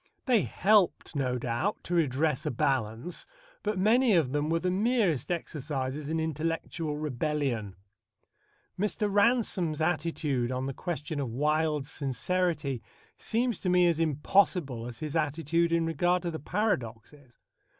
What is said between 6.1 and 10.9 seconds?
intellectual rebellion. Mr. Ransome's attitude on the